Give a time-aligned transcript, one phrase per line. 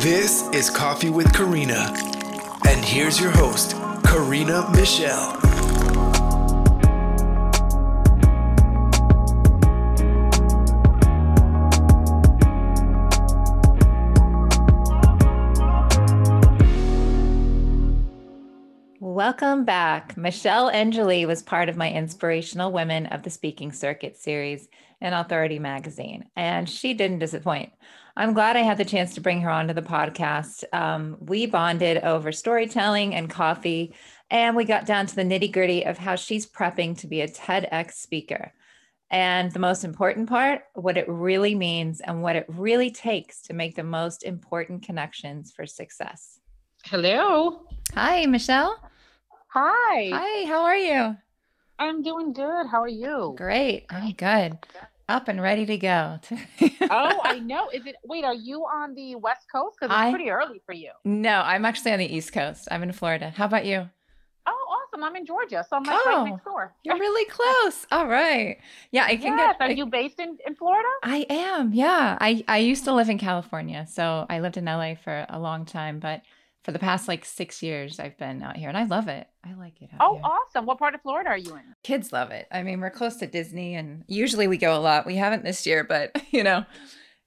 [0.00, 1.92] This is Coffee with Karina.
[2.68, 3.72] And here's your host,
[4.04, 5.32] Karina Michelle.
[19.00, 20.16] Welcome back.
[20.16, 24.68] Michelle Angeli was part of my Inspirational Women of the Speaking Circuit series
[25.00, 27.72] in Authority Magazine, and she didn't disappoint.
[28.18, 30.64] I'm glad I had the chance to bring her onto the podcast.
[30.72, 33.94] Um, we bonded over storytelling and coffee,
[34.28, 37.28] and we got down to the nitty gritty of how she's prepping to be a
[37.28, 38.52] TEDx speaker.
[39.08, 43.54] And the most important part, what it really means and what it really takes to
[43.54, 46.40] make the most important connections for success.
[46.86, 47.66] Hello.
[47.94, 48.82] Hi, Michelle.
[49.50, 50.10] Hi.
[50.12, 51.16] Hi, how are you?
[51.78, 52.66] I'm doing good.
[52.66, 53.34] How are you?
[53.38, 53.86] Great.
[53.90, 54.58] I'm good.
[55.08, 56.20] Up and ready to go.
[56.90, 57.70] oh, I know.
[57.70, 59.76] Is it wait, are you on the West Coast?
[59.80, 60.90] Because it's I- pretty early for you.
[61.04, 62.68] no, I'm actually on the East Coast.
[62.70, 63.30] I'm in Florida.
[63.34, 63.88] How about you?
[64.46, 64.50] Oh,
[64.92, 65.02] awesome.
[65.04, 66.74] I'm in Georgia, so I'm like Oh, right next door.
[66.82, 67.86] You're really close.
[67.90, 68.58] All right.
[68.90, 69.56] Yeah, I can yes.
[69.58, 69.68] get.
[69.70, 70.88] Are you based in, in Florida?
[71.02, 71.72] I am.
[71.72, 72.16] Yeah.
[72.20, 73.86] I, I used to live in California.
[73.90, 76.22] So I lived in LA for a long time, but
[76.68, 79.26] for the past like six years, I've been out here and I love it.
[79.42, 80.22] I like it out Oh, here.
[80.22, 80.66] awesome.
[80.66, 81.62] What part of Florida are you in?
[81.82, 82.46] Kids love it.
[82.52, 85.06] I mean, we're close to Disney and usually we go a lot.
[85.06, 86.66] We haven't this year, but you know.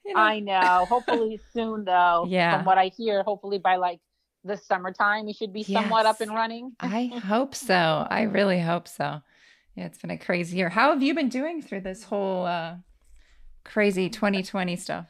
[0.06, 0.20] you know.
[0.22, 0.86] I know.
[0.88, 2.28] Hopefully soon though.
[2.30, 2.58] Yeah.
[2.58, 4.00] From what I hear, hopefully by like
[4.44, 6.74] the summertime we should be somewhat up and running.
[6.80, 8.06] I hope so.
[8.08, 9.22] I really hope so.
[9.76, 10.70] Yeah, it's been a crazy year.
[10.70, 12.76] How have you been doing through this whole uh,
[13.64, 15.08] crazy 2020 stuff?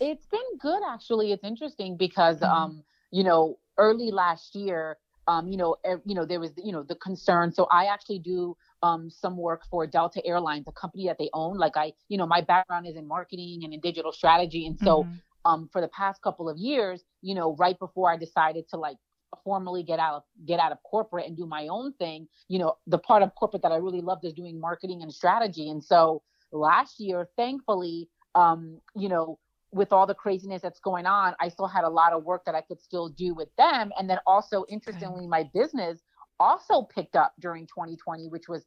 [0.00, 1.32] It's been good actually.
[1.32, 2.48] It's interesting because Mhm.
[2.48, 6.72] um, you know, early last year, um, you know, ev- you know, there was you
[6.72, 7.52] know the concern.
[7.52, 11.56] So I actually do um some work for Delta Airlines, a company that they own.
[11.58, 15.06] Like I, you know, my background is in marketing and in digital strategy, and so
[15.06, 15.20] Mhm.
[15.44, 18.96] um for the past couple of years, you know, right before I decided to like
[19.44, 22.76] formally get out of get out of corporate and do my own thing, you know,
[22.86, 25.70] the part of corporate that I really loved is doing marketing and strategy.
[25.70, 29.38] And so last year, thankfully, um, you know,
[29.72, 32.54] with all the craziness that's going on, I still had a lot of work that
[32.54, 33.92] I could still do with them.
[33.98, 36.00] And then also, interestingly, my business
[36.40, 38.66] also picked up during 2020, which was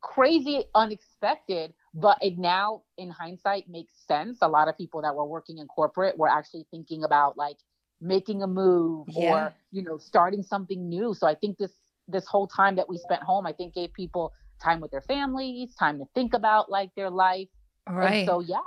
[0.00, 4.38] crazy unexpected, but it now, in hindsight, makes sense.
[4.42, 7.56] A lot of people that were working in corporate were actually thinking about like
[8.00, 9.30] making a move Yeah.
[9.30, 11.14] or you know starting something new.
[11.14, 11.72] So I think this
[12.08, 15.74] this whole time that we spent home, I think gave people time with their families,
[15.76, 17.48] time to think about like their life.
[17.88, 18.14] Right.
[18.14, 18.58] And so yeah,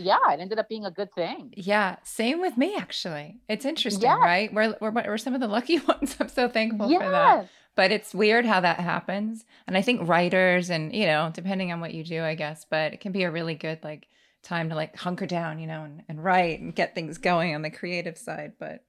[0.00, 1.52] yeah, it ended up being a good thing.
[1.56, 1.96] yeah.
[2.02, 3.40] Same with me, actually.
[3.48, 4.18] It's interesting, Yes.
[4.22, 4.52] right?
[4.52, 6.16] We're, we're, we're some of the lucky ones.
[6.20, 7.48] I'm so thankful for that.
[7.76, 9.44] But it's weird how that happens.
[9.66, 12.92] And I think writers and, you know, depending on what you do, I guess, but
[12.94, 14.08] it can be a really good like
[14.42, 17.62] time to like hunker down, you know, and, and write and get things going on
[17.62, 18.54] the creative side.
[18.58, 18.84] But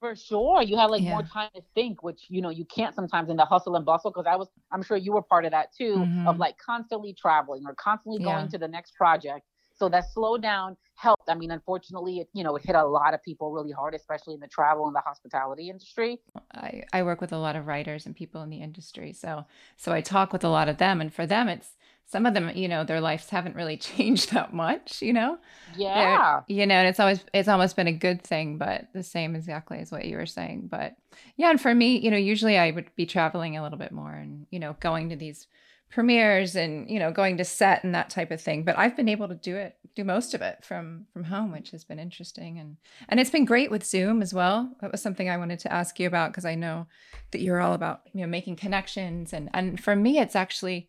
[0.00, 0.62] For sure.
[0.62, 3.44] You have like more time to think, which you know you can't sometimes in the
[3.46, 4.10] hustle and bustle.
[4.10, 6.26] Because I was, I'm sure you were part of that too, Mhm.
[6.28, 9.46] of like constantly traveling or constantly going to the next project.
[9.80, 11.28] So that slowdown helped.
[11.28, 14.34] I mean, unfortunately, it you know it hit a lot of people really hard, especially
[14.34, 16.18] in the travel and the hospitality industry.
[16.54, 19.14] I, I work with a lot of writers and people in the industry.
[19.14, 19.46] So
[19.78, 21.70] so I talk with a lot of them and for them it's
[22.04, 25.38] some of them, you know, their lives haven't really changed that much, you know?
[25.76, 26.40] They're- Yeah.
[26.48, 29.78] You know, and it's always it's almost been a good thing, but the same exactly
[29.78, 30.68] as what you were saying.
[30.70, 30.96] But
[31.36, 34.12] yeah, and for me, you know, usually I would be traveling a little bit more
[34.12, 35.46] and, you know, going to these
[35.90, 38.62] premieres and, you know, going to set and that type of thing.
[38.62, 41.70] But I've been able to do it, do most of it from from home, which
[41.72, 42.58] has been interesting.
[42.58, 42.76] And
[43.08, 44.74] and it's been great with Zoom as well.
[44.80, 46.86] That was something I wanted to ask you about because I know
[47.32, 50.88] that you're all about, you know, making connections and and for me it's actually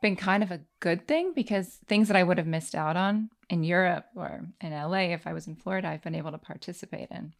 [0.00, 3.30] been kind of a good thing because things that I would have missed out on
[3.50, 7.08] in Europe or in LA if I was in Florida, I've been able to participate
[7.10, 7.34] in.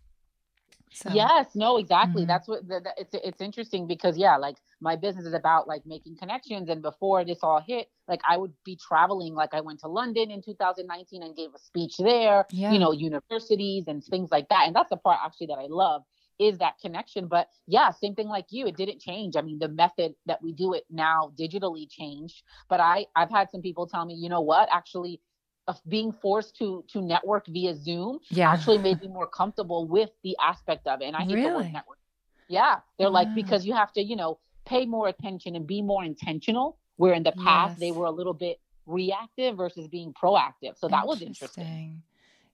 [0.93, 2.25] So Yes, no, exactly.
[2.25, 2.27] Mhm.
[2.29, 5.85] That's what the, the- it's it's interesting because yeah, like my business is about like
[5.87, 9.81] making connections and before this all hit, like I would be traveling like I went
[9.81, 12.73] to London in 2019 and gave a speech there, Yeah.
[12.73, 14.65] you know, universities and things like that.
[14.67, 16.03] And that's the part actually that I love
[16.39, 17.27] is that connection.
[17.27, 19.37] But yeah, same thing like you, it didn't change.
[19.37, 23.51] I mean, the method that we do it now digitally changed, but I I've had
[23.51, 25.21] some people tell me, you know what, actually
[25.69, 28.51] of being forced to to network via Zoom yeah.
[28.51, 31.05] actually made me more comfortable with the aspect of it.
[31.05, 31.99] And I hate the word network.
[32.49, 32.77] Yeah.
[32.99, 36.79] They're like, because you have to, you know, pay more attention and be more intentional.
[36.97, 40.77] Where in the past they were a little bit reactive versus being proactive.
[40.77, 42.03] So that was interesting.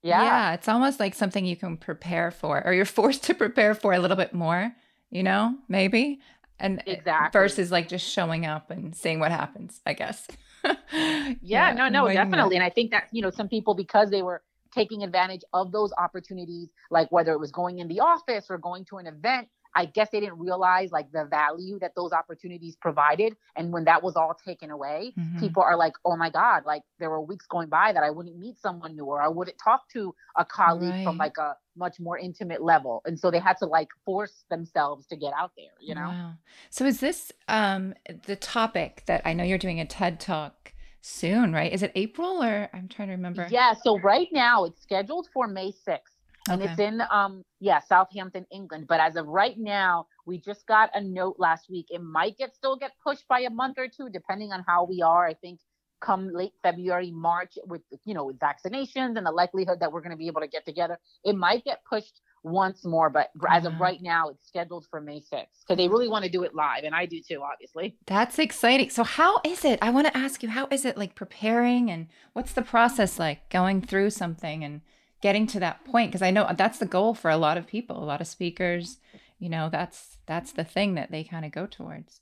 [0.03, 0.23] Yeah.
[0.23, 0.53] Yeah.
[0.53, 3.99] it's almost like something you can prepare for or you're forced to prepare for a
[4.01, 4.75] little bit more,
[5.11, 6.21] you know, maybe.
[6.59, 7.41] And uh, Exactly.
[7.41, 10.27] versus like just showing up and seeing what happens, I guess.
[11.43, 12.15] Yeah, no, no, there.
[12.15, 12.57] definitely.
[12.57, 14.43] And I think that, you know, some people because they were
[14.75, 18.85] taking advantage of those opportunities, like whether it was going in the office or going
[18.87, 19.49] to an event.
[19.75, 23.37] I guess they didn't realize like the value that those opportunities provided.
[23.57, 25.39] And when that was all taken away, mm-hmm.
[25.39, 28.39] people are like, oh my God, like there were weeks going by that I wouldn't
[28.39, 31.05] meet someone new or I wouldn't talk to a colleague right.
[31.05, 33.03] from like a much more intimate level.
[33.05, 36.09] And so they had to like force themselves to get out there, you know?
[36.09, 36.35] Wow.
[36.71, 37.95] So is this um
[38.27, 41.73] the topic that I know you're doing a TED talk soon, right?
[41.73, 43.47] Is it April or I'm trying to remember?
[43.51, 46.14] Yeah, so right now it's scheduled for May 6th.
[46.49, 46.71] And okay.
[46.71, 48.87] it's in um yeah, Southampton, England.
[48.89, 51.87] But as of right now, we just got a note last week.
[51.91, 55.03] It might get still get pushed by a month or two, depending on how we
[55.03, 55.27] are.
[55.27, 55.61] I think
[56.05, 60.11] come late February, March, with you know, with vaccinations and the likelihood that we're going
[60.11, 63.09] to be able to get together, it might get pushed once more.
[63.09, 66.31] But as of right now, it's scheduled for May 6th because they really want to
[66.31, 67.97] do it live, and I do too, obviously.
[68.07, 68.91] That's exciting.
[68.91, 69.79] So, how is it?
[69.83, 73.49] I want to ask you, how is it like preparing, and what's the process like
[73.49, 74.83] going through something and
[75.21, 76.11] getting to that point?
[76.11, 78.99] Because I know that's the goal for a lot of people, a lot of speakers.
[79.39, 82.21] You know, that's that's the thing that they kind of go towards.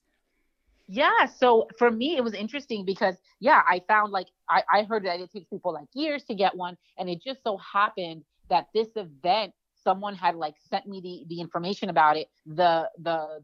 [0.88, 1.26] Yeah.
[1.38, 5.20] So for me, it was interesting because, yeah, I found like, I, I heard that
[5.20, 6.76] it takes people like years to get one.
[6.98, 11.40] And it just so happened that this event, someone had like sent me the, the
[11.40, 12.28] information about it.
[12.44, 13.40] The, the,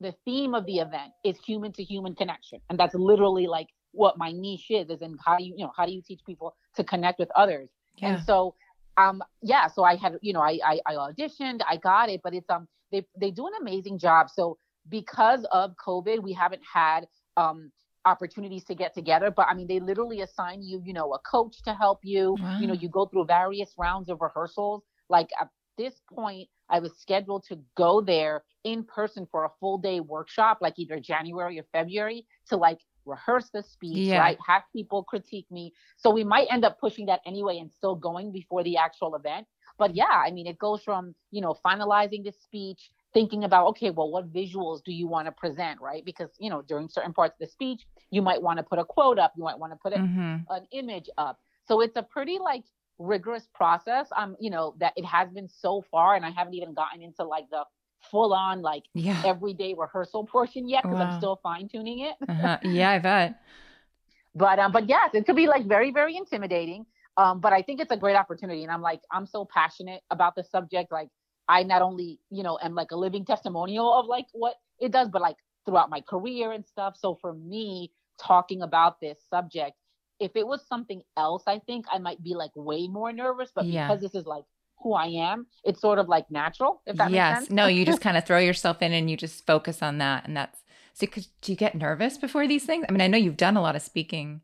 [0.00, 2.60] the theme of the event is human to human connection.
[2.68, 5.72] And that's literally like what my niche is, is in how do you, you know,
[5.74, 7.70] how do you teach people to connect with others?
[7.96, 8.16] Yeah.
[8.16, 8.54] And so,
[8.96, 12.34] um, yeah, so I had, you know, I, I, I auditioned, I got it, but
[12.34, 14.28] it's, um, they, they do an amazing job.
[14.30, 14.58] So
[14.88, 17.06] because of COVID, we haven't had
[17.36, 17.70] um,
[18.04, 19.30] opportunities to get together.
[19.30, 22.36] But I mean, they literally assign you, you know, a coach to help you.
[22.38, 22.58] Wow.
[22.60, 24.82] You know, you go through various rounds of rehearsals.
[25.08, 25.48] Like at
[25.78, 30.58] this point, I was scheduled to go there in person for a full day workshop,
[30.60, 34.18] like either January or February, to like rehearse the speech, yeah.
[34.18, 34.38] right?
[34.46, 35.72] Have people critique me.
[35.96, 39.46] So we might end up pushing that anyway and still going before the actual event.
[39.78, 43.90] But yeah, I mean, it goes from, you know, finalizing the speech, thinking about okay
[43.90, 47.34] well what visuals do you want to present right because you know during certain parts
[47.34, 49.78] of the speech you might want to put a quote up you might want to
[49.82, 50.36] put mm-hmm.
[50.50, 52.64] an image up so it's a pretty like
[52.98, 56.72] rigorous process um you know that it has been so far and i haven't even
[56.72, 57.62] gotten into like the
[58.10, 59.22] full on like yeah.
[59.24, 61.10] everyday rehearsal portion yet because wow.
[61.10, 62.58] i'm still fine tuning it uh-huh.
[62.64, 63.40] yeah i bet
[64.34, 66.84] but um but yes it could be like very very intimidating
[67.16, 70.34] um but i think it's a great opportunity and i'm like i'm so passionate about
[70.34, 71.08] the subject like
[71.48, 75.08] I not only, you know, am like a living testimonial of like what it does,
[75.08, 76.96] but like throughout my career and stuff.
[76.98, 79.76] So for me, talking about this subject,
[80.20, 83.50] if it was something else, I think I might be like way more nervous.
[83.54, 83.86] But yeah.
[83.86, 84.44] because this is like
[84.82, 86.82] who I am, it's sort of like natural.
[86.86, 87.32] If that yes.
[87.32, 87.54] makes sense.
[87.54, 90.36] no, you just kind of throw yourself in and you just focus on that, and
[90.36, 90.58] that's.
[90.94, 92.84] So, do you get nervous before these things?
[92.86, 94.42] I mean, I know you've done a lot of speaking.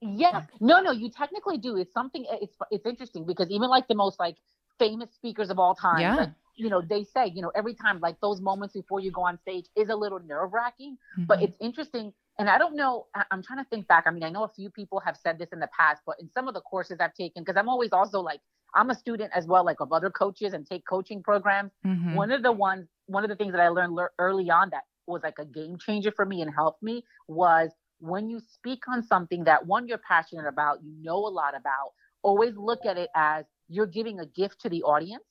[0.00, 1.76] Yeah, no, no, you technically do.
[1.76, 2.26] It's something.
[2.42, 4.36] It's it's interesting because even like the most like
[4.78, 6.00] famous speakers of all time.
[6.00, 6.16] Yeah.
[6.16, 9.22] Like, you know, they say, you know, every time like those moments before you go
[9.22, 11.24] on stage is a little nerve wracking, mm-hmm.
[11.24, 12.12] but it's interesting.
[12.38, 14.04] And I don't know, I'm trying to think back.
[14.06, 16.30] I mean, I know a few people have said this in the past, but in
[16.30, 18.40] some of the courses I've taken, because I'm always also like,
[18.74, 21.72] I'm a student as well, like of other coaches and take coaching programs.
[21.86, 22.14] Mm-hmm.
[22.14, 24.82] One of the ones, one of the things that I learned le- early on that
[25.06, 29.02] was like a game changer for me and helped me was when you speak on
[29.02, 31.92] something that one you're passionate about, you know a lot about,
[32.22, 35.24] always look at it as you're giving a gift to the audience.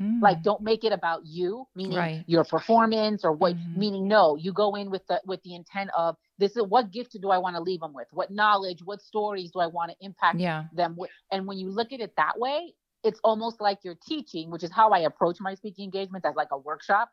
[0.00, 0.22] Mm.
[0.22, 2.24] Like don't make it about you, meaning right.
[2.26, 3.78] your performance or what mm-hmm.
[3.78, 7.14] meaning no, you go in with the with the intent of this is what gift
[7.20, 8.08] do I want to leave them with?
[8.10, 10.64] What knowledge, what stories do I want to impact yeah.
[10.72, 11.10] them with?
[11.30, 14.70] And when you look at it that way, it's almost like you're teaching, which is
[14.70, 17.10] how I approach my speaking engagements as like a workshop.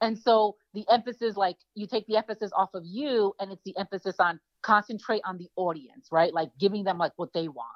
[0.00, 3.76] And so the emphasis, like you take the emphasis off of you and it's the
[3.78, 6.34] emphasis on concentrate on the audience, right?
[6.34, 7.68] Like giving them like what they want.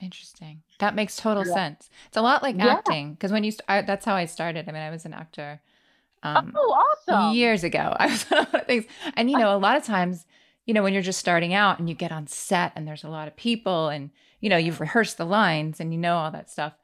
[0.00, 0.62] Interesting.
[0.78, 1.54] That makes total yeah.
[1.54, 1.90] sense.
[2.08, 2.66] It's a lot like yeah.
[2.66, 4.68] acting because when you I, that's how I started.
[4.68, 5.60] I mean, I was an actor.
[6.22, 6.70] Um, oh,
[7.08, 7.34] awesome!
[7.34, 10.24] Years ago, I was a lot of things, and you know, a lot of times,
[10.66, 13.08] you know, when you're just starting out and you get on set and there's a
[13.08, 16.50] lot of people and you know you've rehearsed the lines and you know all that
[16.50, 16.74] stuff,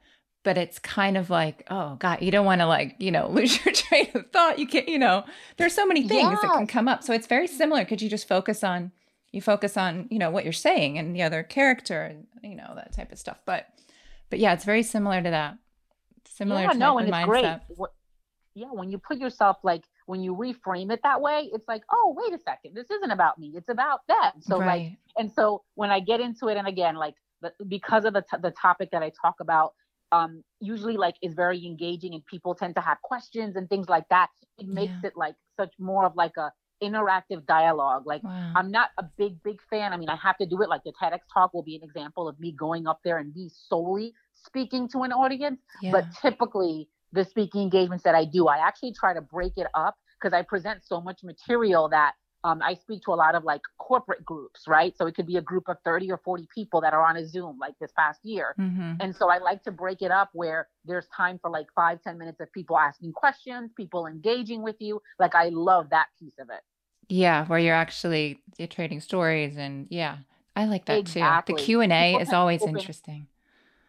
[0.43, 3.63] but it's kind of like, oh God, you don't want to like you know lose
[3.65, 4.59] your train of thought.
[4.59, 5.23] You can't, you know,
[5.57, 7.03] there's so many things that can come up.
[7.03, 7.85] So it's very similar.
[7.85, 8.91] Could you just focus on
[9.31, 12.73] you focus on you know what you're saying and the other character and you know
[12.75, 13.67] that type of stuff but
[14.29, 15.57] but yeah it's very similar to that
[16.25, 17.61] similar yeah, to no, and it's mindset.
[17.77, 17.89] great
[18.53, 22.15] yeah when you put yourself like when you reframe it that way it's like oh
[22.17, 24.65] wait a second this isn't about me it's about them so right.
[24.65, 27.15] like and so when i get into it and again like
[27.67, 29.73] because of the, t- the topic that i talk about
[30.11, 34.07] um usually like is very engaging and people tend to have questions and things like
[34.09, 34.27] that
[34.57, 35.09] it makes yeah.
[35.09, 36.51] it like such more of like a
[36.81, 38.05] interactive dialogue.
[38.05, 38.53] Like Wow.
[38.55, 39.93] I'm not a big, big fan.
[39.93, 40.69] I mean, I have to do it.
[40.69, 43.49] Like the TEDx talk will be an example of me going up there and me
[43.49, 45.59] solely speaking to an audience.
[45.81, 45.91] Yeah.
[45.91, 49.95] But typically, the speaking engagements that I do, I actually try to break it up
[50.19, 52.13] because I present so much material that
[52.43, 54.97] um, I speak to a lot of like corporate groups, right?
[54.97, 57.27] So it could be a group of 30 or 40 people that are on a
[57.27, 58.55] Zoom like this past year.
[58.57, 58.97] Mhm.
[58.99, 62.17] And so I like to break it up where there's time for like five, 10
[62.17, 65.01] minutes of people asking questions, people engaging with you.
[65.19, 66.61] Like I love that piece of it.
[67.09, 70.17] Yeah, where you're actually you're trading stories and yeah,
[70.55, 71.19] I like that too.
[71.45, 73.27] The Q and A People is always open- interesting.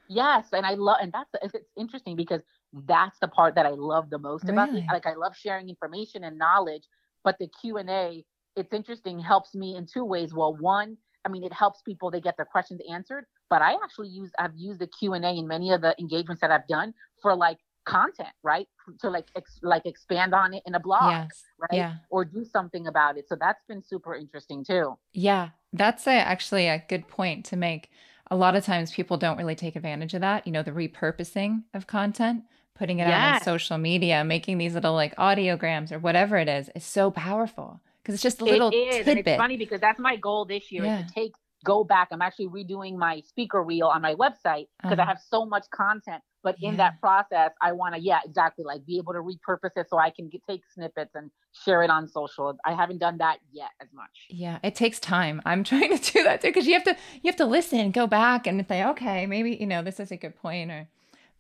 [0.09, 4.11] Yes, and I love, and that's it's interesting because that's the part that I love
[4.11, 4.81] the most about Really?
[4.81, 4.93] it.
[4.93, 6.85] Like I love sharing information and knowledge,
[7.25, 8.25] but the Q and A,
[8.57, 10.35] it's interesting, helps me in two ways.
[10.35, 14.09] Well, one, I mean, it helps people they get their questions answered, but I actually
[14.09, 16.95] use I've used the Q and A in many of the engagements that I've done
[17.21, 18.67] for like content, right?
[19.01, 21.43] To like ex, like expand on it in a blog, Yes.
[21.59, 21.73] right?
[21.73, 21.95] Yeah.
[22.11, 23.29] Or do something about it.
[23.29, 24.97] So that's been super interesting too.
[25.13, 27.91] Yeah, that's a, actually a good point to make.
[28.31, 30.47] A lot of times people don't really take advantage of that.
[30.47, 34.95] You know, the repurposing of content, putting it out on social media, making these little
[34.95, 38.77] like audiograms or whatever it is, is so powerful because it's just a little it
[38.77, 41.01] is, and it's funny because that's my goal this year Yeah.
[41.01, 41.33] is to take
[41.65, 42.09] go back.
[42.11, 45.03] I'm actually redoing my speaker reel on my website because Uh-huh.
[45.03, 46.23] I have so much content.
[46.43, 49.87] But in that process, I want to, yeah, exactly, like be able to repurpose it
[49.89, 51.31] so I can get, take snippets and
[51.65, 52.57] share it on social.
[52.65, 54.27] I haven't done that yet as much.
[54.29, 55.41] Yeah, it takes time.
[55.47, 58.09] I'm trying to do that too because you have to you have to listen go
[58.09, 60.89] back and say, okay, maybe you know this is a good point or.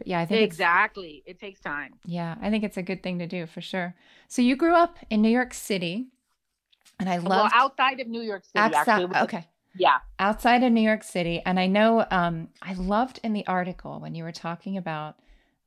[0.02, 1.94] But yeah, I think Exactly, it takes time.
[2.04, 3.94] Yeah, I think it's a good thing to do for sure.
[4.26, 6.09] So you grew up in New York City,
[6.99, 9.04] and I Well, love outside of New York City, actually, outside.
[9.04, 13.32] was- Okay, yeah, outside of New York City, and I know um, I loved in
[13.32, 15.21] the article when you were talking about.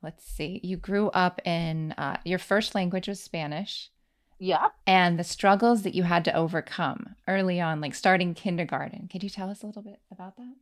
[0.03, 3.89] Let's see, you grew up in uh, your first language was Spanish,
[4.37, 4.67] yeah.
[4.85, 9.07] and the struggles that you had to overcome early on, like starting kindergarten.
[9.09, 10.55] Could you tell us a little bit about that?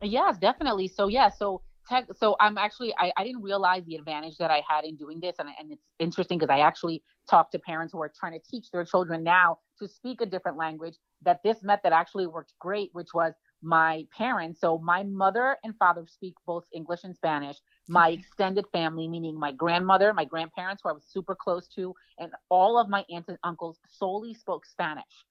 [0.00, 0.88] Yes, definitely.
[0.88, 4.62] So yeah, so tech, so I'm actually I, I didn't realize the advantage that I
[4.68, 8.02] had in doing this, and and it's interesting because I actually talk to parents who
[8.02, 10.96] are trying to teach their children now to speak a different language.
[11.22, 14.60] That this method actually worked great, which was my parents.
[14.60, 17.56] So my mother and father speak both English and Spanish.
[17.88, 22.32] My extended family, meaning my grandmother, my grandparents, who I was super close to, and
[22.50, 25.24] all of my aunts and uncles solely spoke Spanish.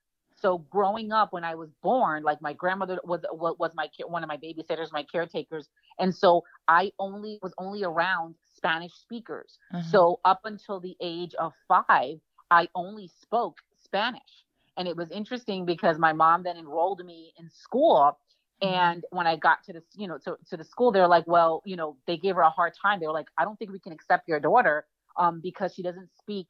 [0.43, 4.27] So growing up, when I was born, like my grandmother was was, my one of
[4.27, 5.69] my babysitters, my caretakers,
[5.99, 9.57] and so I only was only around Spanish speakers.
[9.73, 9.81] Uh-huh.
[9.89, 12.17] So up until the age of five,
[12.51, 14.33] I only spoke Spanish,
[14.75, 18.19] and it was interesting because my mom then enrolled me in school.
[18.61, 18.67] Mhm.
[18.67, 21.61] And when I got to the, you know, to, to the school, they're like, well,
[21.65, 22.99] you know, they gave her a hard time.
[22.99, 24.85] They were like, I don't think we can accept your daughter
[25.17, 26.47] um, because she doesn't speak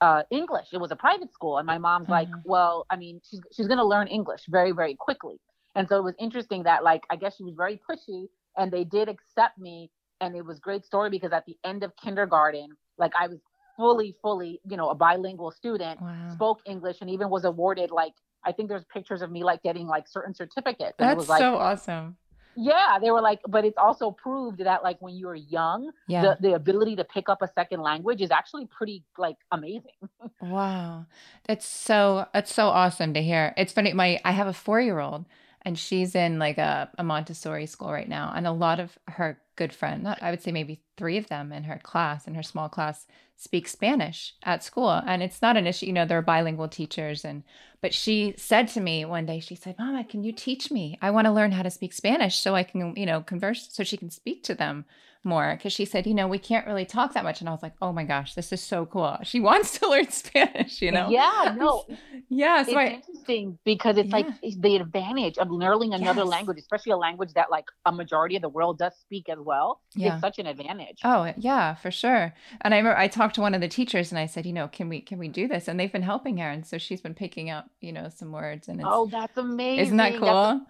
[0.00, 0.68] uh, English.
[0.72, 2.42] It was a private school, and my mom's like, Mhm.
[2.44, 5.40] well, I mean, she's she's gonna learn English very very quickly.
[5.74, 8.84] And so it was interesting that like I guess she was very pushy, and they
[8.84, 9.90] did accept me,
[10.20, 13.38] and it was a great story because at the end of kindergarten, like I was
[13.76, 18.14] fully fully you know a bilingual student, wow, spoke English, and even was awarded like
[18.44, 20.96] I think there's pictures of me like getting like certain certificates.
[20.98, 22.16] And it that's was like so awesome.
[22.56, 26.22] Yeah, they were like, but it's also proved that like when you're young, Yeah.
[26.22, 29.92] the, the ability to pick up a second language is actually pretty like amazing.
[30.40, 31.06] Wow.
[31.46, 33.52] That's so that's so awesome to hear.
[33.56, 35.26] It's funny, my I have a four year old
[35.62, 38.32] and she's in like a, a Montessori school right now.
[38.34, 41.52] And a lot of her good friend, not I would say maybe three of them
[41.52, 44.90] in her class, in her small class, speak Spanish at school.
[44.90, 47.42] And it's not an issue, you know, they're bilingual teachers and
[47.80, 50.98] but she said to me one day, she said, Mama, can you teach me?
[51.00, 53.84] I want to learn how to speak Spanish so I can, you know, converse so
[53.84, 54.84] she can speak to them
[55.22, 55.58] more.
[55.62, 57.40] Cause she said, you know, we can't really talk that much.
[57.40, 59.18] And I was like, oh my gosh, this is so cool.
[59.22, 61.10] She wants to learn Spanish, you know?
[61.10, 61.84] Yeah, no,
[62.30, 62.62] Yeah.
[62.62, 66.28] it's I, interesting because it's like it's the advantage of learning another Yes.
[66.28, 69.80] language, especially a language that like a majority of the world does speak as well.
[69.94, 70.14] Yeah.
[70.14, 70.98] It's such an advantage.
[71.04, 72.34] Oh yeah, for sure.
[72.62, 74.68] And I remember I talked to one of the teachers and I said, you know,
[74.68, 75.68] can we can we do this?
[75.68, 78.68] And they've been helping her, and so she's been picking up, you know, some words.
[78.68, 79.84] And it's, Oh, that's amazing.
[79.86, 80.60] isn't that cool?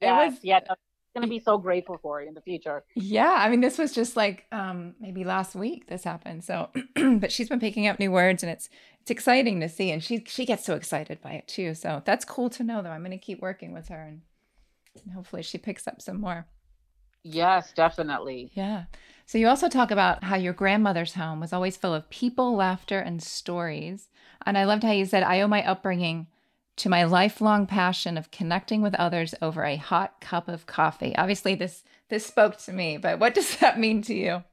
[0.00, 0.60] It yes, was- yeah.
[0.68, 0.74] no,
[1.16, 2.84] I'm gonna be so grateful for it in the future.
[2.94, 6.44] Yeah, I mean, this was just like um, maybe last week this happened.
[6.44, 6.70] So,
[7.18, 8.68] but she's been picking up new words, and it's
[9.00, 11.74] it's exciting to see, and she she gets so excited by it too.
[11.74, 12.82] So that's cool to know.
[12.82, 14.20] Though I'm going to keep working with her, and,
[15.02, 16.46] and hopefully she picks up some more.
[17.24, 18.50] Yes, definitely.
[18.54, 18.84] Yeah.
[19.26, 23.00] So you also talk about how your grandmother's home was always full of people, laughter,
[23.00, 24.08] and stories.
[24.46, 26.28] And I loved how you said, I owe my upbringing
[26.78, 31.14] to my lifelong passion of connecting with others over a hot cup of coffee.
[31.16, 34.44] Obviously, this this spoke to me, but what does that mean to you?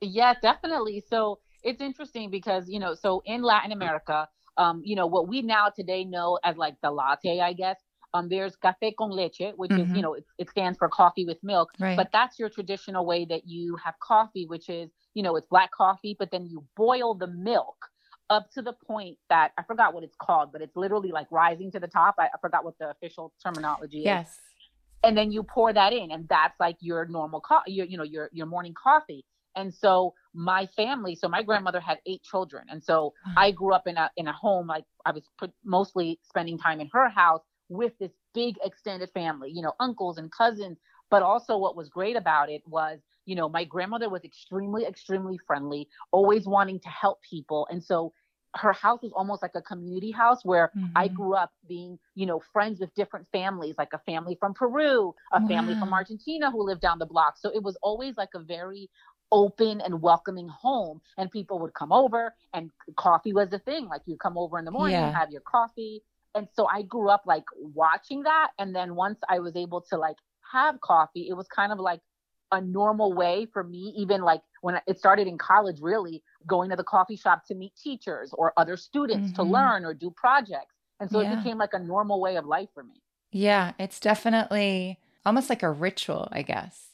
[0.00, 1.02] Yeah, definitely.
[1.08, 5.42] So it's interesting because, you know, so in Latin America, um, you know, what we
[5.42, 7.76] now today know as like the latte, I guess.
[8.14, 9.90] Um, there's café con leche, which mm-hmm.
[9.90, 11.70] is, you know, it, it, stands for coffee with milk.
[11.78, 11.94] Right.
[11.94, 15.70] But that's your traditional way that you have coffee, which is, you know, it's black
[15.72, 17.76] coffee, but then you boil the milk
[18.30, 21.70] up to the point that I forgot what it's called, but it's literally like rising
[21.72, 22.16] to the top.
[22.18, 24.26] I, I forgot what the official terminology yes.
[24.26, 24.34] is.
[24.34, 24.40] Yes.
[25.04, 28.04] And then you pour that in, and that's like your normal coffee, your, you know,
[28.04, 29.24] your your morning coffee.
[29.54, 33.86] And so my family, so my grandmother had eight children, and so I grew up
[33.86, 35.22] in a in a home like I was
[35.64, 40.30] mostly spending time in her house with this big extended family, you know, uncles and
[40.32, 40.78] cousins.
[41.10, 45.38] But also, what was great about it was you know, my grandmother was extremely, extremely
[45.46, 47.68] friendly, always wanting to help people.
[47.70, 48.14] And so
[48.54, 50.86] her house was almost like a community house where mm-hmm.
[50.96, 55.14] I grew up being, you know, friends with different families, like a family from Peru,
[55.30, 55.46] a wow.
[55.46, 57.36] family from Argentina who lived down the block.
[57.36, 58.88] So it was always like a very
[59.30, 61.02] open and welcoming home.
[61.18, 63.88] And people would come over and coffee was the thing.
[63.88, 65.12] Like you come over in the morning, yeah.
[65.12, 66.02] have your coffee.
[66.34, 68.52] And so I grew up like watching that.
[68.58, 70.16] And then once I was able to like
[70.50, 72.00] have coffee, it was kind of like
[72.52, 76.76] a normal way for me, even like when it started in college, really going to
[76.76, 79.42] the coffee shop to meet teachers or other students mm-hmm.
[79.42, 80.74] to learn or do projects.
[81.00, 81.32] And so yeah.
[81.32, 83.02] it became like a normal way of life for me.
[83.30, 86.86] Yeah, it's definitely almost like a ritual, I guess.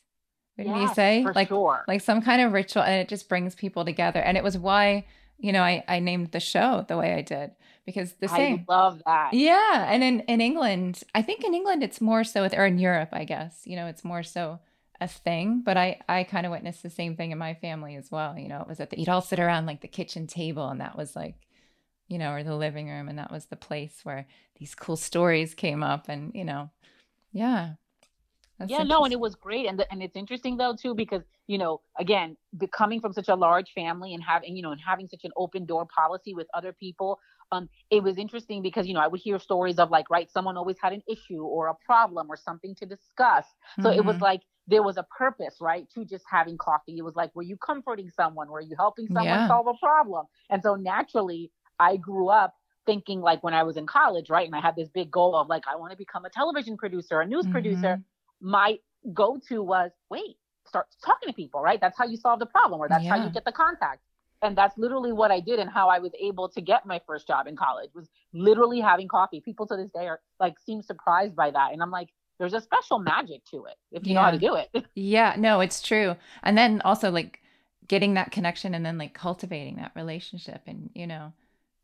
[0.57, 1.27] What did you say?
[1.35, 1.85] like sure.
[1.89, 4.21] like some kind of ritual and it just brings people together.
[4.21, 5.07] And it was why,
[5.39, 7.53] you know, I, I named the show the way I did.
[7.87, 9.35] Because the same I love that.
[9.35, 9.87] Yeah.
[9.89, 13.11] And in, in England, I think in England it's more so with or in Europe,
[13.13, 14.61] I guess, you know, it's more so
[15.01, 18.11] a thing, but I I kind of witnessed the same thing in my family as
[18.11, 18.39] well.
[18.39, 20.97] You know, it was that you'd all sit around like the kitchen table, and that
[20.97, 21.35] was like,
[22.09, 24.27] you know, or the living room, and that was the place where
[24.59, 26.71] these cool stories came up, and you know,
[27.33, 27.75] yeah.
[28.67, 31.59] yeah, no, and it was great, and the, and it's interesting though too because you
[31.59, 32.37] know, again,
[32.73, 35.67] coming from such a large family and having you know and having such an open
[35.67, 37.19] door policy with other people,
[37.51, 40.57] um, it was interesting because you know I would hear stories of like right, someone
[40.57, 43.47] always had an issue or a problem or something to discuss.
[43.81, 43.99] So mm-hmm.
[43.99, 44.25] it was mm-hmm.
[44.25, 46.97] like there was a purpose, right, to just having coffee.
[46.99, 48.49] It was like, were you comforting someone?
[48.51, 49.49] Were you helping someone yeah.
[49.49, 50.27] solve a problem?
[50.51, 52.55] And so naturally, I grew up
[52.87, 55.49] thinking like when I was in college, right, and I had this big goal of
[55.49, 57.53] like I want to become a television producer, a news mm-hmm.
[57.53, 58.01] producer.
[58.41, 58.79] My
[59.13, 61.81] go-to was wait, start talking to people, right?
[61.81, 63.17] That's how you solve the problem, or that's yeah.
[63.17, 64.01] how you get the contact
[64.45, 67.27] and that's literally what I did and how I was able to get my first
[67.27, 69.41] job in college was literally having coffee.
[69.41, 71.73] People to this day are like seem surprised by that.
[71.73, 74.19] And I'm like, there's a special magic to it if you yeah.
[74.19, 74.87] know how to do it.
[74.95, 76.17] yeah, no, it's true.
[76.43, 77.41] And then also like
[77.87, 81.33] getting that connection and then like cultivating that relationship and you know,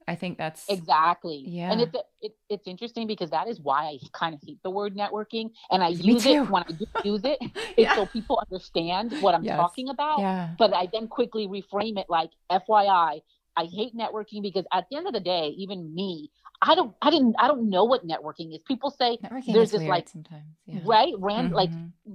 [0.09, 1.45] I think that's exactly.
[1.47, 1.71] Yeah.
[1.71, 4.97] And it's it, it's interesting because that is why I kind of hate the word
[4.97, 7.39] networking and I use it when I do use it
[7.77, 7.95] yeah.
[7.95, 9.57] so people understand what I'm yes.
[9.57, 10.19] talking about.
[10.19, 10.51] Yeah.
[10.59, 13.21] But I then quickly reframe it like FYI,
[13.57, 16.31] I hate networking because at the end of the day, even me,
[16.63, 18.61] I don't I didn't I don't know what networking is.
[18.67, 20.81] People say networking there's this like sometimes yeah.
[20.85, 21.57] right rand mm-hmm.
[21.57, 21.71] like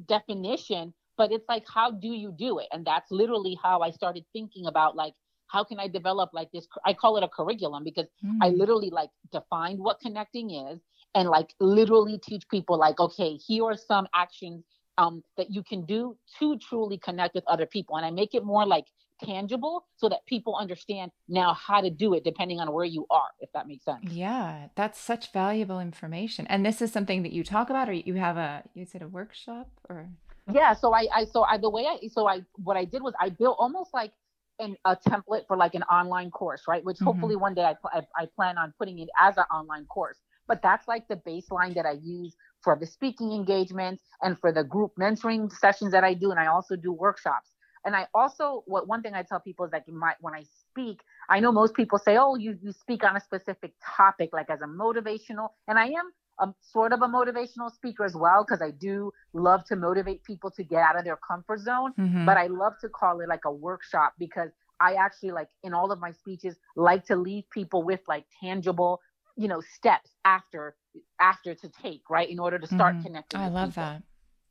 [0.08, 2.68] definition, but it's like how do you do it?
[2.72, 5.14] And that's literally how I started thinking about like
[5.48, 6.68] how can I develop like this?
[6.86, 8.38] I call it a curriculum because mm.
[8.42, 10.80] I literally like defined what connecting is
[11.14, 14.64] and like literally teach people like, okay, here are some actions
[14.98, 17.98] um, that you can do to truly connect with other people.
[17.98, 18.86] And I make it more like
[19.24, 23.30] tangible so that people understand now how to do it depending on where you are,
[23.40, 24.04] if that makes sense.
[24.10, 26.46] Yeah, that's such valuable information.
[26.48, 29.08] And this is something that you talk about, or you have a, you said a
[29.08, 30.10] workshop or?
[30.52, 33.14] Yeah, so I, I, so I, the way I, so I, what I did was
[33.20, 34.12] I built almost like
[34.60, 36.84] an, a template for like an online course, right?
[36.84, 37.06] Which mm-hmm.
[37.06, 40.18] hopefully one day I, I, I plan on putting it as an online course.
[40.48, 44.64] But that's like the baseline that I use for the speaking engagements and for the
[44.64, 46.32] group mentoring sessions that I do.
[46.32, 47.52] And I also do workshops.
[47.86, 51.02] And I also, what one thing I tell people is like, my, when I speak,
[51.30, 54.62] I know most people say, oh, you, you speak on a specific topic, like as
[54.62, 55.50] a motivational.
[55.68, 59.64] And I am a sort of a motivational speaker as well because I do love
[59.66, 61.94] to motivate people to get out of their comfort zone.
[62.00, 62.26] Mm-hmm.
[62.26, 64.50] But I love to call it like a workshop because
[64.80, 69.00] I actually like in all of my speeches like to leave people with like tangible,
[69.38, 70.76] you know, steps after
[71.20, 73.06] after to take right in order to start mm-hmm.
[73.06, 73.40] connecting.
[73.40, 73.84] I love people.
[73.84, 74.04] that.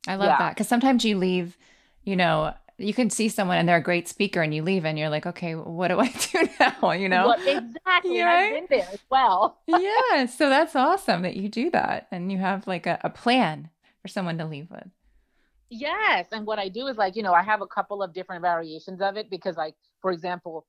[0.07, 0.37] I love yeah.
[0.37, 1.57] that because sometimes you leave,
[2.03, 4.99] you know, you can see someone and they're a great speaker and you leave and
[4.99, 6.91] you're like, okay, what do I do now?
[6.91, 7.27] You know?
[7.27, 8.21] Well, exactly.
[8.21, 8.53] Right?
[8.53, 9.59] I've been there as well.
[9.67, 10.25] yeah.
[10.25, 13.69] So that's awesome that you do that and you have like a, a plan
[14.01, 14.87] for someone to leave with.
[15.69, 16.27] Yes.
[16.31, 19.01] And what I do is like, you know, I have a couple of different variations
[19.01, 20.67] of it because like, for example,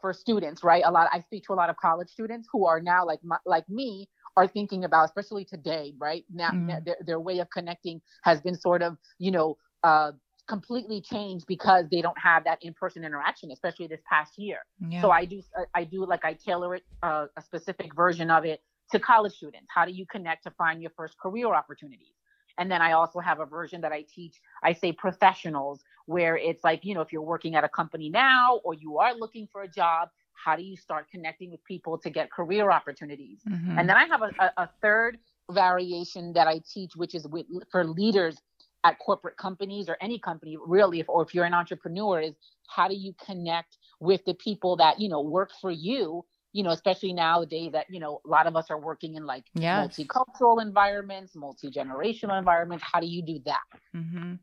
[0.00, 0.82] for students, right?
[0.84, 3.36] A lot, I speak to a lot of college students who are now like, my,
[3.46, 6.24] like me, are thinking about, especially today, right?
[6.32, 6.84] Now, mm.
[6.84, 10.12] their, their way of connecting has been sort of, you know, uh,
[10.46, 15.00] completely changed because they don't have that in-person interaction especially this past year yeah.
[15.00, 15.40] so i do
[15.74, 18.60] i do like i tailor it uh, a specific version of it
[18.92, 22.16] to college students how do you connect to find your first career opportunities
[22.58, 26.62] and then i also have a version that i teach i say professionals where it's
[26.62, 29.62] like you know if you're working at a company now or you are looking for
[29.62, 30.10] a job
[30.42, 33.78] how do you start connecting with people to get career opportunities mm-hmm.
[33.78, 35.18] and then i have a, a, third
[35.50, 38.36] variation that i teach which is with, for leaders
[38.84, 42.34] at corporate companies or any company really if, or if you're an entrepreneur is
[42.68, 46.70] how do you connect with the people that you know work for you you know
[46.70, 49.86] especially nowadays that you know a lot of us are working in like yes.
[49.86, 53.60] multicultural environments multi-generational environments how do you do that
[53.94, 54.34] mm-hmm.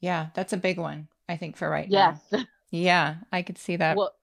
[0.00, 2.44] yeah that's a big one i think for right yes now.
[2.70, 4.14] yeah i could see that well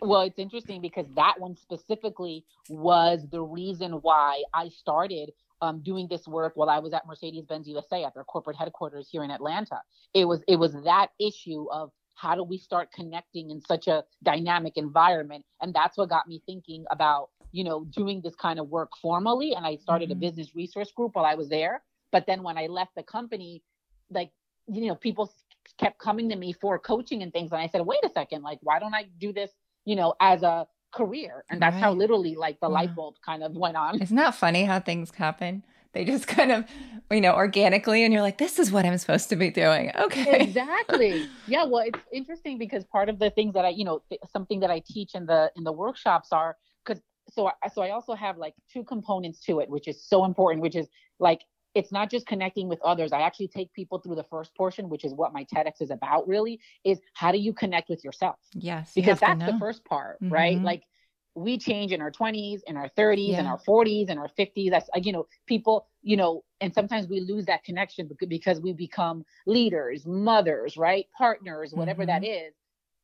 [0.00, 5.30] well it's interesting because that one specifically was the reason why i started
[5.64, 9.24] um, doing this work while I was at Mercedes-Benz USA at their corporate headquarters here
[9.24, 9.80] in Atlanta.
[10.12, 14.04] It was it was that issue of how do we start connecting in such a
[14.22, 18.68] dynamic environment, and that's what got me thinking about you know doing this kind of
[18.68, 19.54] work formally.
[19.54, 20.18] And I started mm-hmm.
[20.24, 21.82] a business resource group while I was there.
[22.12, 23.62] But then when I left the company,
[24.10, 24.30] like
[24.66, 25.32] you know people
[25.78, 28.58] kept coming to me for coaching and things, and I said, wait a second, like
[28.62, 29.50] why don't I do this
[29.84, 31.44] you know as a career.
[31.50, 31.82] And that's right.
[31.82, 32.74] how literally like the yeah.
[32.74, 34.00] light bulb kind of went on.
[34.00, 35.64] Isn't that funny how things happen?
[35.92, 36.64] They just kind of,
[37.10, 39.92] you know, organically, and you're like, this is what I'm supposed to be doing.
[39.96, 40.40] Okay.
[40.40, 41.28] Exactly.
[41.46, 41.64] yeah.
[41.64, 44.70] Well, it's interesting because part of the things that I, you know, th- something that
[44.70, 48.36] I teach in the in the workshops are because so I, so I also have
[48.38, 50.88] like two components to it, which is so important, which is
[51.20, 51.42] like
[51.74, 53.12] it's not just connecting with others.
[53.12, 56.26] I actually take people through the first portion, which is what my TEDx is about
[56.28, 58.36] really, is how do you connect with yourself?
[58.54, 58.92] Yes.
[58.94, 60.32] Because that's the first part, mm-hmm.
[60.32, 60.60] right?
[60.60, 60.84] Like
[61.34, 63.40] we change in our 20s, in our 30s, yeah.
[63.40, 64.70] in our 40s, in our 50s.
[64.70, 68.72] That's like, you know, people, you know, and sometimes we lose that connection because we
[68.72, 71.06] become leaders, mothers, right?
[71.18, 72.22] Partners, whatever mm-hmm.
[72.22, 72.54] that is.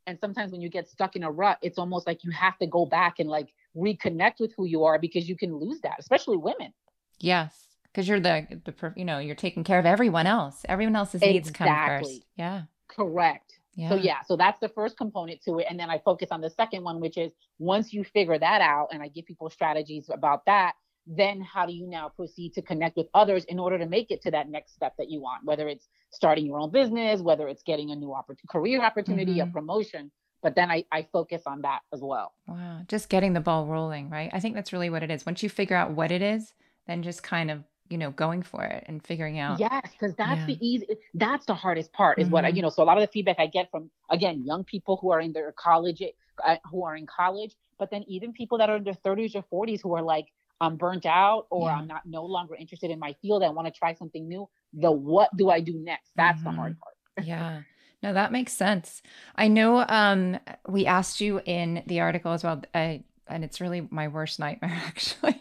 [0.07, 2.67] And sometimes when you get stuck in a rut, it's almost like you have to
[2.67, 6.37] go back and like reconnect with who you are because you can lose that, especially
[6.37, 6.73] women.
[7.19, 10.63] Yes because you're the the you know you're taking care of everyone else.
[10.69, 12.25] Everyone else's needs come first.
[12.37, 12.63] Yeah.
[12.89, 13.59] Correct.
[13.75, 13.89] Yeah.
[13.89, 16.51] So yeah, so that's the first component to it, and then I focus on the
[16.51, 20.45] second one, which is once you figure that out, and I give people strategies about
[20.47, 20.75] that.
[21.07, 24.23] Then how do you now proceed to connect with others in order to make it
[24.23, 25.45] to that next step that you want?
[25.45, 29.49] Whether it's starting your own business, whether it's getting a new opportunity, career opportunity, mm-hmm.
[29.49, 30.11] a promotion.
[30.43, 32.33] But then I, I focus on that as well.
[32.47, 34.31] Wow, just getting the ball rolling, right?
[34.33, 35.25] I think that's really what it is.
[35.27, 36.53] Once you figure out what it is,
[36.87, 40.41] then just kind of you know going for it and figuring out yes because that's
[40.41, 40.47] yeah.
[40.47, 42.35] the easy that's the hardest part is mm-hmm.
[42.35, 42.57] what i mm-hmm.
[42.57, 45.11] you know so a lot of the feedback i get from again young people who
[45.11, 46.03] are in their college
[46.47, 49.67] uh, who are in college but then even people that are in their 30s or
[49.67, 50.27] 40s who are like
[50.61, 51.77] i'm burnt out or yeah.
[51.77, 54.91] i'm not no longer interested in my field i want to try something new the
[54.91, 56.51] what do i do next that's mm-hmm.
[56.51, 57.25] the hard mm-hmm.
[57.25, 57.61] part yeah
[58.03, 59.03] no that makes sense
[59.35, 62.99] i know um we asked you in the article as well uh,
[63.31, 65.41] and it's really my worst nightmare actually.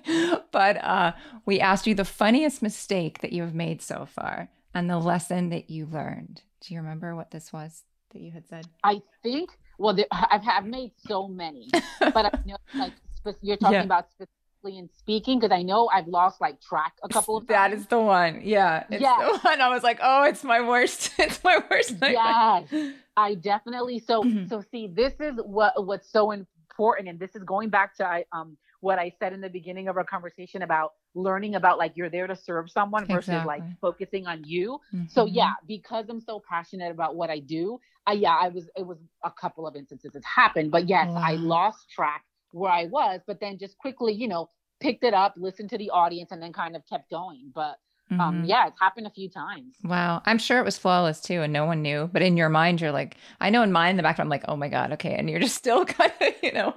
[0.52, 1.14] but uh,
[1.46, 5.50] we asked you the funniest mistake that you have made so far and the lesson
[5.50, 6.42] that you learned.
[6.62, 8.68] Do you remember what this was that you had said?
[8.84, 9.52] I think.
[9.78, 12.94] Well, there, I've, I've made so many, but I know like
[13.42, 13.84] you're talking yeah.
[13.84, 17.72] about specifically in speaking because I know I've lost like track a couple of times.
[17.72, 18.42] That is the one.
[18.44, 19.20] Yeah, it's yes.
[19.20, 19.62] the one.
[19.62, 21.12] I was like, oh, it's my worst.
[21.20, 21.92] It's my worst.
[22.02, 22.66] Nightmare.
[22.70, 24.00] Yes, I definitely.
[24.00, 24.48] So, mm-hmm.
[24.48, 28.24] so see, this is what what's so important important and this is going back to
[28.32, 32.10] um, what i said in the beginning of our conversation about learning about like you're
[32.10, 33.48] there to serve someone versus exactly.
[33.48, 35.06] like focusing on you mm-hmm.
[35.10, 38.88] so yeah because i'm so passionate about what i do I, yeah i was it
[38.88, 41.22] was a couple of instances it's happened but yes wow.
[41.22, 45.34] i lost track where i was but then just quickly you know picked it up
[45.36, 47.76] listened to the audience and then kind of kept going but
[48.12, 48.22] mm-hmm.
[48.22, 49.76] Um, yeah, it's happened a few times.
[49.84, 50.22] Wow.
[50.26, 52.10] I'm sure it was flawless too, and no one knew.
[52.12, 54.46] But in your mind, you're like, I know in mine, in the background, I'm like,
[54.48, 55.16] oh my God, okay.
[55.16, 56.76] And you're just still kind of, you know,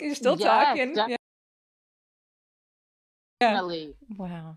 [0.00, 0.94] you're still yes, talking.
[3.40, 3.94] Definitely.
[4.08, 4.16] Yeah.
[4.16, 4.56] Wow.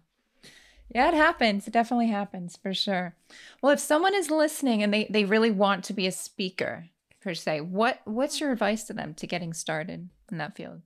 [0.93, 1.67] Yeah, it happens.
[1.67, 3.15] It definitely happens for sure.
[3.61, 6.89] Well, if someone is listening and they, they really want to be a speaker
[7.21, 10.81] per se, what what's your advice to them to getting started in that field?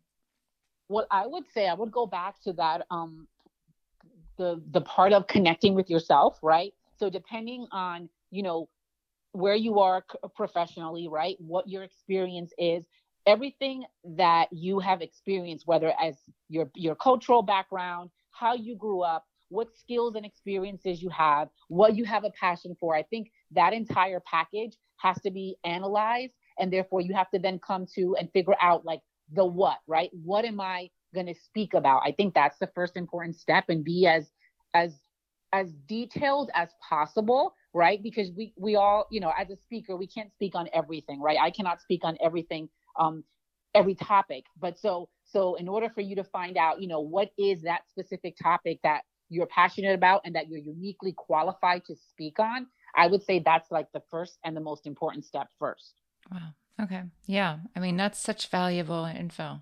[0.88, 3.28] Well, I would say I would go back to that um
[4.38, 6.74] the the part of connecting with yourself right?
[6.98, 8.70] So depending on you know
[9.32, 10.04] where you are
[10.36, 12.86] professionally right what your experience is
[13.26, 16.16] everything that you have experienced whether as
[16.50, 21.96] your your cultural background how you grew up what skills and experiences you have what
[21.96, 26.74] you have a passion for i think that entire package has to be analyzed and
[26.74, 29.02] therefore you have to then come to and figure out like
[29.34, 30.10] the what right?
[30.24, 32.02] What am i going to speak about.
[32.06, 34.32] I think that's the first important step and be as
[34.74, 34.94] as
[35.54, 38.02] as detailed as possible right?
[38.02, 41.38] Because we we all you know as a speaker we can't speak on everything right?
[41.40, 43.24] I cannot speak on everything um
[43.76, 44.46] every topic.
[44.60, 47.82] But so so in order for you to find out you know what is that
[47.90, 52.66] specific topic that you're passionate about and that you're uniquely qualified to speak on
[52.96, 55.96] i would say that's like the first and the most important step first.
[56.32, 56.54] Wow.
[56.82, 57.04] Okay.
[57.26, 57.58] Yeah.
[57.76, 59.62] I mean that's such valuable info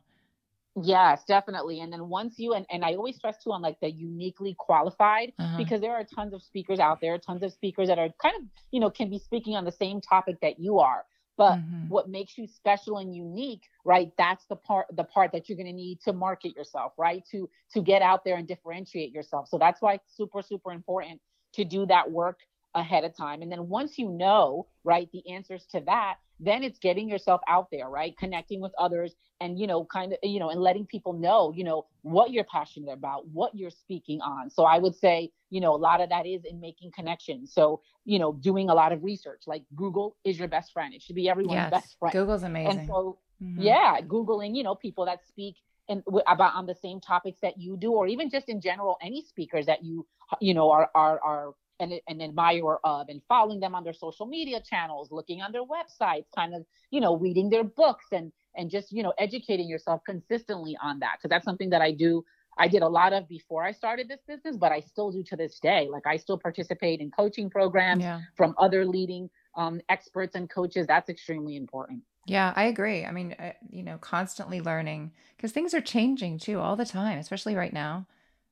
[0.82, 1.80] Yes, definitely.
[1.80, 5.32] And then once you and, and I always stress too on like the uniquely qualified
[5.40, 5.58] uh-huh.
[5.58, 8.44] because there are tons of speakers out there, tons of speakers that are kind of,
[8.72, 11.06] you know, can be speaking on the same topic that you are.
[11.38, 11.88] But mm-hmm.
[11.88, 14.12] what makes you special and unique, right?
[14.18, 17.24] That's the part the part that you're going to need to market yourself, right?
[17.32, 19.48] To to get out there and differentiate yourself.
[19.48, 21.22] So that's why it's super super important
[21.54, 22.40] to do that work
[22.74, 23.42] ahead of time.
[23.42, 27.68] And then once you know, right, the answers to that, then it's getting yourself out
[27.72, 28.18] there right?
[28.18, 31.64] Connecting with others and you know kind of you know and letting people know you
[31.64, 34.50] know what you're passionate about what you're speaking on.
[34.50, 37.54] So i would say you know a lot of that is in making connections.
[37.54, 40.94] So you know doing a lot of research like google is your best friend.
[40.94, 42.14] It should be everyone's yes, best friend.
[42.14, 42.80] Google's amazing.
[42.80, 43.62] And so mm-hmm.
[43.62, 45.56] yeah googling you know people that speak
[45.88, 49.24] and about on the same topics that you do or even just in general any
[49.24, 50.06] speakers that you
[50.40, 54.26] you know are are are an, an admirer of and following them on their social
[54.26, 58.70] media channels looking on their websites kind of you know reading their books and and
[58.70, 62.24] just you know educating yourself consistently on that because that's something that i do
[62.58, 65.36] i did a lot of before i started this business but i still do to
[65.36, 68.22] this day like i still participate in coaching programs yeah.
[68.36, 73.06] from other leading um, experts and coaches that's extremely important yeah, I agree.
[73.06, 77.20] I mean, uh, you know, constantly learning because things are changing too all the time,
[77.20, 78.08] especially right now.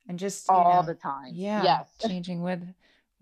[0.07, 1.31] And just all know, the time.
[1.33, 1.63] Yeah.
[1.63, 1.89] Yes.
[2.07, 2.62] changing with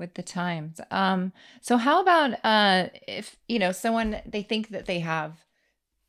[0.02, 0.82] with the times.
[0.90, 5.46] Um, so how about uh, if you know someone they think that they have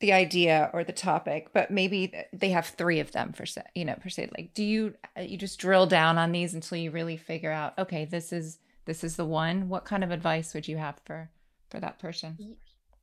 [0.01, 3.85] the idea or the topic, but maybe they have three of them for se- you
[3.85, 4.31] know per se.
[4.37, 7.79] Like, do you uh, you just drill down on these until you really figure out?
[7.79, 9.69] Okay, this is this is the one.
[9.69, 11.31] What kind of advice would you have for
[11.71, 12.41] for that person?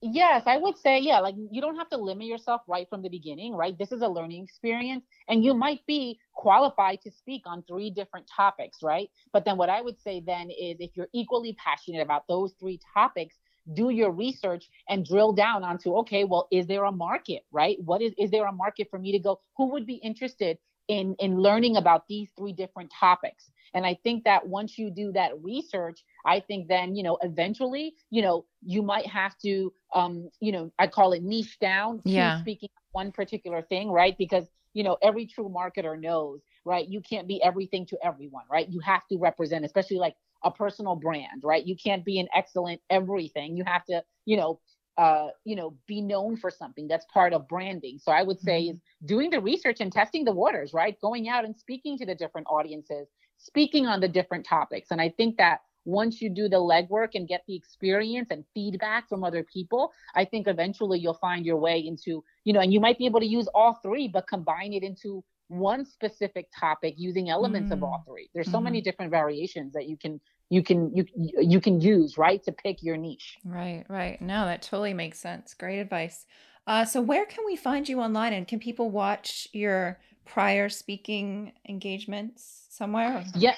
[0.02, 3.10] Yes, I would say, yeah, like you don't have to limit yourself right from the
[3.10, 3.78] beginning, right?
[3.78, 8.26] This is a learning experience, and you might be qualified to speak on three different
[8.34, 9.10] topics, right?
[9.34, 12.80] But then what I would say then is if you're equally passionate about those three
[12.94, 13.36] topics,
[13.74, 18.02] do your research and drill down onto okay well is there a market right what
[18.02, 20.58] is is there a market for me to go who would be interested
[20.89, 25.12] in in learning about these three different topics and I think that once you do
[25.13, 30.30] that research, I think then, you know, eventually, you know, you might have to, um,
[30.39, 32.39] you know, I call it niche down to yeah.
[32.41, 34.17] speaking one particular thing, right?
[34.17, 36.88] Because, you know, every true marketer knows, right?
[36.88, 38.67] You can't be everything to everyone, right?
[38.67, 41.65] You have to represent, especially like a personal brand, right?
[41.65, 43.56] You can't be an excellent everything.
[43.56, 44.60] You have to, you know,
[45.00, 46.86] uh, you know, be known for something.
[46.86, 48.00] That's part of branding.
[48.00, 48.76] So I would say mm-hmm.
[48.76, 51.00] is doing the research and testing the waters, right?
[51.00, 53.08] Going out and speaking to the different audiences,
[53.38, 54.92] speaking on the different topics.
[54.92, 59.08] And I think that once you do the legwork and get the experience and feedback
[59.08, 62.82] from other people, I think eventually you'll find your way into, you know, and you
[62.82, 67.30] might be able to use all three, but combine it into one specific topic using
[67.30, 67.74] elements mm.
[67.74, 68.12] of all mm.
[68.12, 68.30] three.
[68.34, 68.66] There's so mm-hmm.
[68.66, 72.82] many different variations that you can you can you you can use right to pick
[72.82, 73.38] your niche.
[73.46, 74.22] Right, right.
[74.22, 75.54] No, that totally makes sense.
[75.54, 76.26] Great advice.
[76.68, 81.52] Uh, so where can we find you online and can people watch your prior speaking
[81.68, 83.24] engagements somewhere?
[83.36, 83.56] Yeah.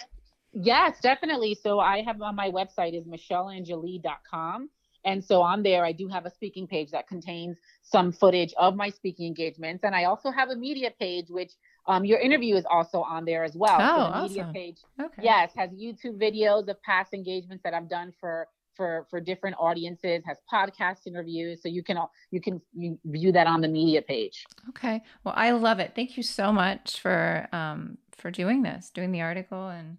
[0.54, 1.56] Yes, definitely.
[1.56, 4.70] So I have on my website is michelleangeli.com.
[5.06, 8.76] And so on there, I do have a speaking page that contains some footage of
[8.76, 9.84] my speaking engagements.
[9.84, 11.54] And I also have a media page, which
[11.88, 13.78] um, your interview is also on there as well.
[13.80, 14.28] Oh, so the awesome.
[14.28, 15.22] media page, okay.
[15.24, 20.24] yes, has YouTube videos of past engagements that I've done for for for different audiences
[20.26, 21.98] has podcast interviews so you can
[22.32, 26.16] you can you view that on the media page okay well i love it thank
[26.16, 29.98] you so much for um for doing this doing the article and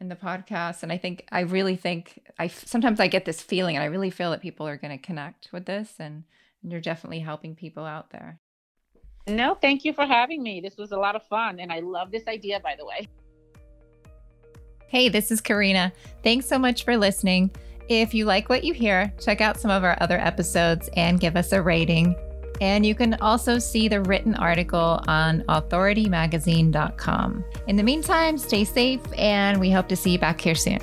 [0.00, 0.82] and the podcast.
[0.82, 4.10] And i think i really think i sometimes i get this feeling and i really
[4.10, 6.24] feel that people are going to connect with this and
[6.62, 8.40] you're definitely helping people out there.
[9.26, 10.60] No thank you for having me.
[10.60, 13.08] This was a lot of fun and i love this idea by the way.
[14.88, 15.92] Hey this is karina.
[16.22, 17.50] Thanks so much for listening.
[17.88, 21.36] If you like what you hear, check out some of our other episodes and give
[21.36, 22.14] us a rating.
[22.60, 27.44] And you can also see the written article on authoritymagazine.com.
[27.66, 30.80] In the meantime, stay safe, and we hope to see you back here soon.